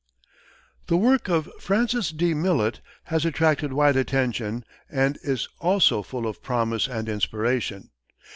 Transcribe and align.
The 0.87 0.97
work 0.97 1.29
of 1.29 1.47
Francis 1.59 2.09
D. 2.09 2.33
Millet 2.33 2.79
has 3.03 3.23
attracted 3.23 3.71
wide 3.71 3.95
attention 3.95 4.65
and 4.89 5.19
is 5.21 5.47
also 5.59 6.01
full 6.01 6.25
of 6.25 6.41
promise 6.41 6.87
and 6.87 7.07
inspiration. 7.07 7.91